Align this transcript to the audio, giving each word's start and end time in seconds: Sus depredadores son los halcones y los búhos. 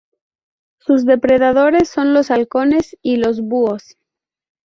Sus 0.79 1.05
depredadores 1.05 1.87
son 1.89 2.15
los 2.15 2.31
halcones 2.31 2.97
y 3.03 3.17
los 3.17 3.39
búhos. 3.39 3.99